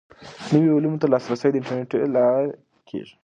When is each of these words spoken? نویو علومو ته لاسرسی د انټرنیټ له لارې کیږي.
نویو 0.51 0.77
علومو 0.77 1.01
ته 1.01 1.07
لاسرسی 1.11 1.49
د 1.51 1.55
انټرنیټ 1.59 1.91
له 1.99 2.07
لارې 2.15 2.49
کیږي. 2.89 3.15